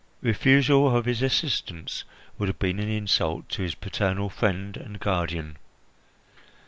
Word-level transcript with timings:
Refusal 0.23 0.97
of 0.97 1.05
his 1.05 1.21
assistance 1.21 2.05
would 2.39 2.49
have 2.49 2.57
been 2.57 2.79
an 2.79 2.89
insult 2.89 3.47
to 3.49 3.61
his 3.61 3.75
paternal 3.75 4.31
friend 4.31 4.75
and 4.75 4.99
guardian. 4.99 5.57